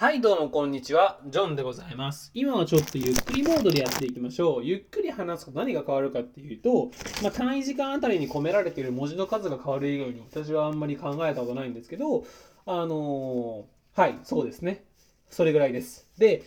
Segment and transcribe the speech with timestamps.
[0.00, 1.20] はい、どうもこんにちは。
[1.26, 2.30] ジョンでございます。
[2.32, 4.64] 今はちょっとゆっくりモードでやっていきましょう。
[4.64, 6.90] ゆっくり話すと何が変わるかっていうと、
[7.22, 12.24] まあ、単位時間あたりに込められている文字の数が変わる以外に私はあんまり考えたことないんですけど、
[12.64, 14.86] あのーはい、そうですね。
[15.28, 16.08] それぐらいです。
[16.16, 16.44] で、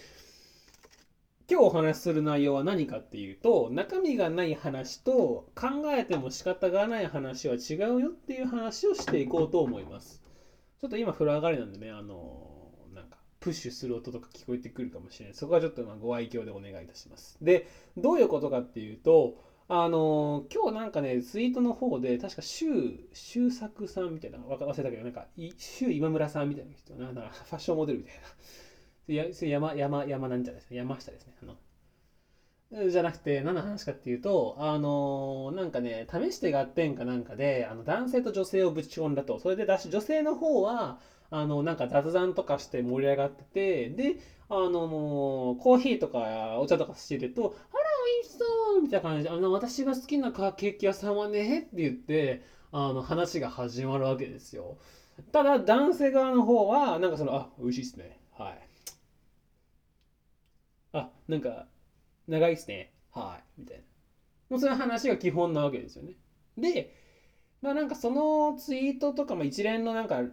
[1.47, 10.23] 今日お話しする内容は何かっていうと、中身がない話と考えても仕方がない話は違うよっていう話をしていこうと思います。
[10.81, 12.52] ちょっと今風呂上がりなんでね、あのー
[13.43, 15.35] プッシュする音とか聞こえてくるかもしれない。
[15.35, 17.37] そこはちょっとまあご愛嬌でお願いいたします。
[17.41, 19.37] で、どういうことかっていうと、
[19.67, 25.27] あの今日なんかね、ツイートの方で、確か周、周作さんみたいな、忘れたけど、なんか、
[25.57, 28.21] 周今村さんみたいな人、ななんかファッションモデルみたいな。
[29.13, 30.75] やそれ山、山、山なんじゃないですか。
[30.75, 31.33] 山下ですね。
[31.41, 31.55] あの
[32.89, 39.37] じゃなくて、何の話かっていうと、あのーなんかね、試して合点かなんかで、あの男性と女性をぶち込んだと。
[39.37, 40.99] それで、女性の方は、
[41.35, 44.17] あの、なんか雑談とかして盛り上がってて、で、
[44.49, 47.83] あのコーヒーとかお茶とかしてると、あら、
[48.21, 48.45] 美味しそ
[48.77, 54.77] うみたいな感じで、あの、私が好きなケーキ屋さんはね、って言って、あの、話が始まるわけですよ。
[55.31, 58.19] ただ、男性側の方は、なんかその、あ、美味しいっすね。
[58.31, 58.59] はい。
[60.91, 61.67] あ、なんか、
[62.27, 62.93] 長いっすね。
[63.11, 63.61] はい。
[63.61, 63.83] みたいな。
[64.49, 66.15] もうそういう話が基本なわけですよね。
[66.57, 66.93] で、
[67.61, 70.23] まあなんかそのツイートとか、まあ一連のなんか、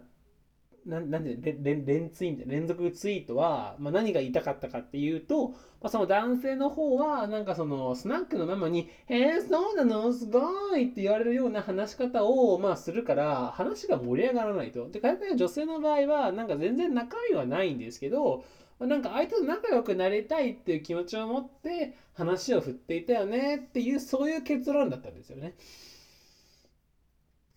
[0.85, 10.11] なんなんで連連ツイみたいな連続ツイートは、まあ、何が言いたかったかっていうと、まあ、その男性の方はなんかそのスナックのママに「えー、そうなの？
[10.11, 14.89] すごい!」って言われるような話し方をまあするから話が盛り上がらないと。
[14.89, 18.43] で逆に女性の場合はなんか全然中身はないんですけど、
[18.79, 25.53] なんか相手と仲良くなりたいっていう気持ちを持って話を振っていたよねっていうそういう結論だったんですよね。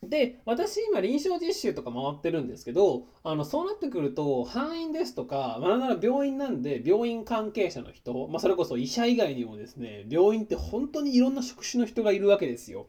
[0.09, 12.87] で、私今臨床実習とか回ってるんですけど、あの、そうなってくると、範囲ですとか、まあ、なんなら病院なんで、病院関係者の人、まあ、それこそ医者以外にもですね、病院って本当にいろんな職種の人がいるわけですよ。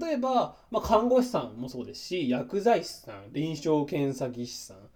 [0.00, 4.88] 例えば、まあ、看護師さんもそうですし、薬剤師さん、臨床検査技師さん、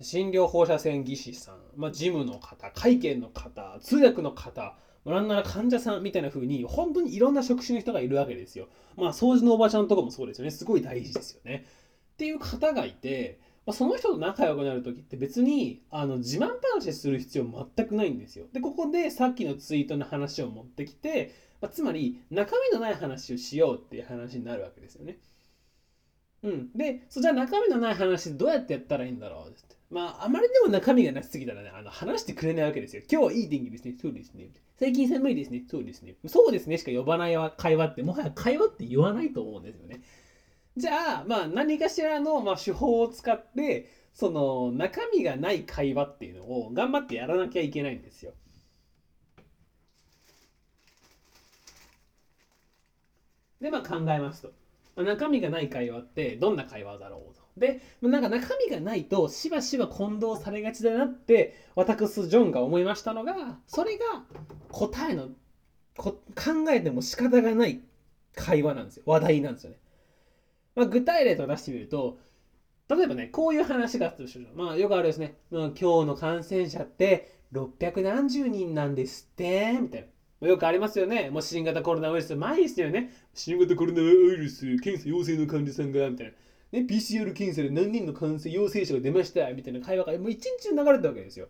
[0.00, 8.68] 診療放射線技師さん、まあ、事務の方、会計の方、通訳の方、なんなら患者さんみたいな風に、本当にいろんな職種の人がいるわけですよ。
[8.96, 10.50] まあ、掃除のおばちゃんとかもそうですよね。
[10.50, 11.66] すごい大事ですよね。
[12.14, 16.50] っていう方がいて、まあ、その人と仲良くなるときって別にあの自慢
[16.82, 18.46] 話する必要全くないんですよ。
[18.52, 25.18] で、ここでさっきのツイートの話を持ってきて、まあ、つまり中身のない話をしようっていう話になるわけですよね。
[26.42, 26.72] うん。
[26.72, 29.76] で、そじゃあ中身のない話どうやってやったらいいんだろうって。
[29.90, 33.02] まあ、あまりでも中身がなさすぎたらね、あの話してくれないわけですよ。
[33.10, 33.94] 今日はいい天気ですね。
[34.00, 34.48] そうですね。
[34.78, 35.64] 最近寒いですね。
[35.70, 36.16] そうですね。
[36.26, 40.00] そうですねしか呼ばない会話って、もはや会話って言わないと思うんですよね。
[40.76, 48.32] じゃあ、まあ、何かしらの、まあ、手法を使って、その中身がない会話っていうのを頑張ってやらなきゃいけないんですよ。
[53.62, 54.52] で、まあ考えますと。
[54.96, 57.42] まあ中身がない会話ってどんな会話だろうと。
[57.56, 64.24] で、なんか中身がないとしばしば混同されがちだなって私ジョンが思いましたのが、それが
[64.70, 65.28] 答えの
[65.96, 67.82] こ考えても仕方がない
[68.34, 69.02] 会話なんですよ。
[69.06, 69.76] 話題なんですよね。
[70.74, 72.18] まあ、具体例と出してみると、
[72.88, 74.56] 例えばね、こういう話があったとしましょう。
[74.56, 75.36] まあ、よくあるですね。
[75.50, 80.06] まあ、今日の感染者って600人なんですって、みたいな。
[80.46, 81.30] よくありますよね。
[81.30, 83.12] もう新型コロナウイルス、前ですよね。
[83.32, 86.32] 新型コロナウイルス、検査陽性の患者さんが、みたいな。
[86.80, 91.48] ね、PCR 検査で何人の感染陽性者が出ました、みたいな会話がもう一日中流れてたわけですよ。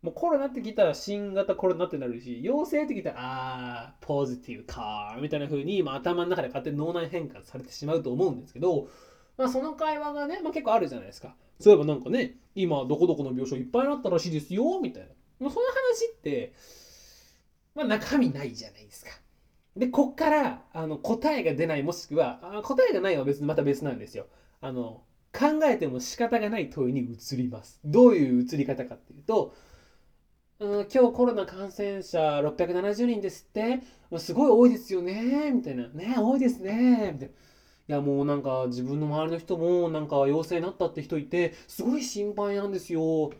[0.00, 8.88] もうコロナって聞いたら新型コロナってなるし、陽性って聞いたら、あー、ポジティブかー、みたいな風に、まあ、頭の中で勝手に脳内変換されてしまうと思うんですけど、
[9.36, 11.36] まあ、その会話がね、まあ、結構あるじゃないですか。
[11.60, 15.08] そういえばなんかね、今どこどこの病床いっぱいになったらしいですよ、みたいな。
[15.38, 16.52] もうその話って、
[17.74, 19.10] まあ、中身ないじゃないですか。
[19.76, 24.26] で、こっからあの答えが出ない、もしくは、あ答えがないは別にまた別なんですよ。
[24.60, 27.80] あの、考えても仕方がない問いに移ります。
[27.84, 29.54] どういう移り方かっていうと、
[30.58, 33.80] うん、今日コロナ感染者670人ですって、
[34.18, 35.88] すごい多いですよね、みたいな。
[35.88, 37.34] ね、多いですね、みたいな。
[37.88, 43.32] いやもうなんか自分の周りの人もなんか陽性になったって人いて、すごい心配なんですよ。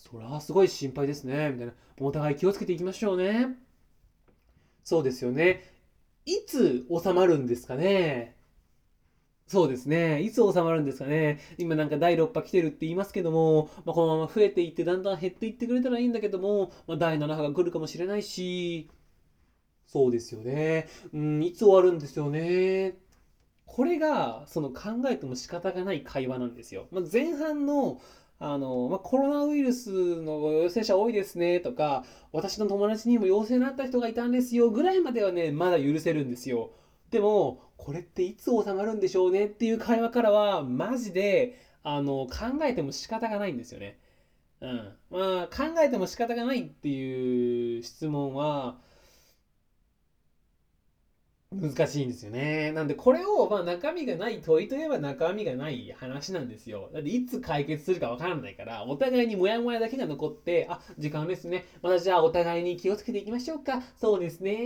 [0.00, 1.74] そりゃすごい心配ですね、みたいな。
[2.00, 3.48] お互い気をつけていきましょうね。
[4.82, 5.62] そうですよね。
[6.24, 8.36] いつ収まるんですかね
[9.46, 10.22] そうですね。
[10.22, 11.40] いつ収まるんですかね。
[11.58, 18.88] 今なんか第6波来てるって言いますけども、まあ、このまま増えていってだんだん減っていってくれたらいいんだけども、まあ、第7波が来るかもしれないし、
[19.86, 20.88] そうですよね。
[21.12, 22.96] うん、いつ終わるんですよね。
[23.66, 26.86] これが、その考えても仕方がない会話なんですよ。
[26.92, 28.00] まあ、前半の、
[28.40, 36.70] あの、まあ、コロナウイルスの陽性者多いですねとか、私の友達にも陽性になった人がいたんですよぐらいまではね、まだ許せるんですよ。
[37.10, 43.98] でも、これっていつ収まるんでしょうねっていう会話からは、マジで、あの、考えても仕方がないんですよね。
[44.60, 44.96] うん。
[45.10, 48.80] まあ、考えても仕方がないっていう質問は、
[51.60, 52.72] 難しいんですよね。
[52.72, 56.88] なんでこれをまあ中身がない問いといえば中身がない話なんですよ。
[56.94, 61.66] だっていつ解決するかわからないからお互いにモヤモヤだけが残ってあ時間ですね。
[61.82, 63.82] またじゃあお互いに気をつけていきましょうか。
[64.00, 64.52] そうですね。
[64.52, 64.56] っ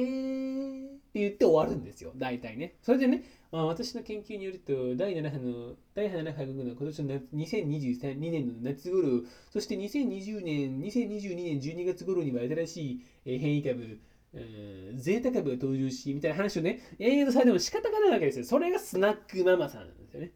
[1.15, 2.13] て言って終わるんですよ。
[2.17, 2.75] 大体ね。
[2.83, 13.99] それでね、まあ、私の研究によると第7波の第7波の今年の2023年の夏頃そして2020年2022年12月頃には新しい変異株
[14.37, 18.45] えー、ゼータ株が登場し、みたいな話をね、延々とされても仕方がないわけですよ。
[18.45, 20.33] それがスナックママさんなんですよね。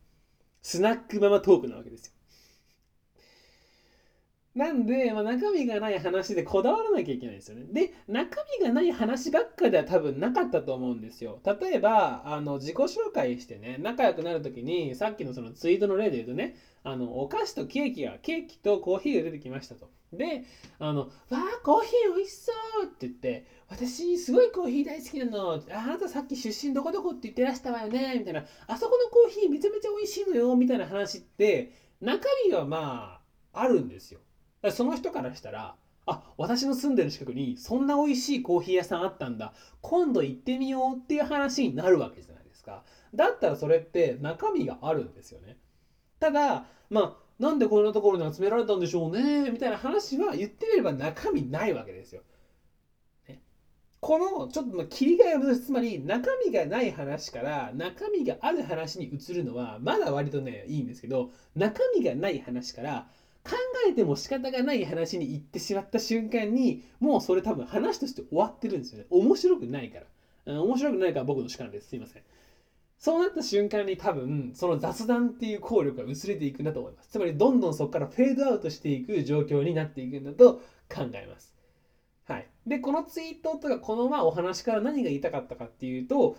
[0.62, 2.12] スナックママトークなわけですよ。
[4.58, 7.66] なんで、まあ、中身がない話でこだわらなきゃいけないですよね。
[7.70, 11.40] で、中身がない話ばっかでは多分なかったと思うんですよ。
[11.44, 19.88] 例えば、あの自己紹介してね、仲良くなるときに、さっきのそのツイートの例で言うとね、あのお菓子とケーキが、ケーキとコーヒーが出てきましたと。
[20.12, 20.42] で、
[20.80, 22.52] あの、わあ、コーヒー美味しそ
[22.82, 25.52] うって言って、私、すごいコーヒー大好きなの。
[25.52, 28.44] あなたさっき出身どこどこって言ってらしたわよねみたいな。
[28.66, 31.70] あそこのコーヒーめちゃめちゃ美味しいのよみたいな話って、
[32.00, 33.20] 中身はま
[33.52, 34.18] あ、あるんですよ。
[34.70, 35.76] その人からしたら、
[36.06, 39.52] あ私の住んでる近くにそんな美味しいコーヒー屋さんあったんだ。
[39.80, 42.82] 今度行ってみようっていう話になるわけじゃないですか。
[43.14, 45.58] だったらそれって中身があるんですよね。
[46.18, 52.22] ただまあなんでこんなところに集められたんでしょうねみたいな話は言ってみれば中身ないわけですよ、
[53.28, 53.40] ね、
[54.00, 63.08] このちょっと切り替えを難しいつまり中身がない話から中身がある話に移るのはまだ割とねいいんですけど中身がない話から
[63.44, 63.52] 考
[63.88, 69.06] えても仕方がない話に行ってしまった瞬間にもうそれ多分話として終わってるんですよね。
[69.10, 70.00] 面白くないか
[70.46, 71.88] ら、面白くないから僕の主観です。
[71.88, 72.22] すいません。
[72.98, 77.10] そうなった瞬間に多分その雑談っていう効力が薄れていくんだと思います。
[77.10, 80.60] つまりどんどんそこからフェードアウトしていく状況になっていくんだと
[80.92, 81.54] 考えます。
[82.24, 86.36] はい、でこのツイートとかこのまあお話から何が言いたかったかっていうと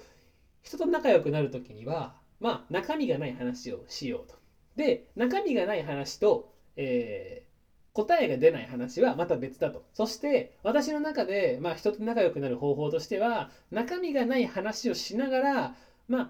[0.62, 4.36] 人と仲良くなる時にはまあ中身がない話をしようと。
[4.76, 9.84] で中身がない話とえー、答えが出ない話はまた別だと。
[9.94, 15.76] そして私の中で、まあ、人と仲良くなる方法としては中身がない話をしながら、
[16.08, 16.30] まあ、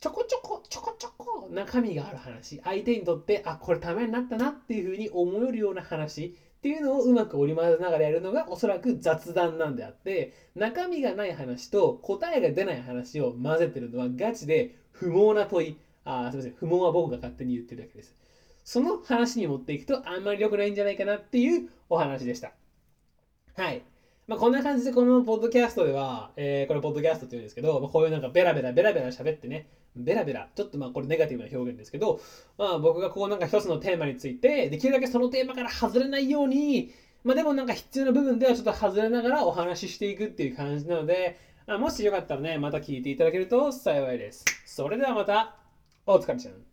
[0.00, 2.62] ちょこちょこちょこちょこ中身がある話。
[2.64, 6.34] 相手にとってあこれためになったなっていうふうに思えるような話。
[6.58, 15.76] っていうのをうまく織り交ぜながらやるのがおそらく雑談なんであって中身がない話と答えが出ない話を混ぜてるのはガチで不毛な問い。
[16.04, 16.54] あすみません。
[16.54, 18.21] 不毛は僕が勝手に言ってるだけです。
[18.64, 22.52] その話に持っていくとあんまり良くないんじゃないかなっていうお話でした。
[23.56, 23.82] はい。
[24.28, 29.66] まあ、こんな感じでこのポッドキャストでは、えー、これポッドキャストって言うんですけど、まあ、こういうなんかベラベラベラベラ喋ってね、
[29.96, 32.20] ベラベラ、ちょっとまあこれネガティブな表現ですけど、
[32.56, 36.92] まあ僕がこうなんか一つのテーマについて、できるだけそのテーマから外れないように、
[37.24, 44.44] まあでもなんか必要な部分ではちょっと外れながらお話ししていくっていう感じなので、あもしよかったらね、また聞いていただけると幸いです。
[44.66, 45.56] それではまた、
[46.06, 46.71] お疲れちゃん。